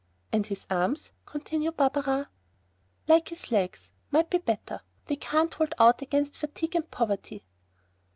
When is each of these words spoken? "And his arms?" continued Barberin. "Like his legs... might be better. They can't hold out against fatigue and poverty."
"And 0.33 0.47
his 0.47 0.65
arms?" 0.67 1.11
continued 1.27 1.77
Barberin. 1.77 2.25
"Like 3.07 3.29
his 3.29 3.51
legs... 3.51 3.91
might 4.09 4.31
be 4.31 4.39
better. 4.39 4.81
They 5.05 5.15
can't 5.17 5.53
hold 5.53 5.75
out 5.77 6.01
against 6.01 6.39
fatigue 6.39 6.75
and 6.75 6.89
poverty." 6.89 7.43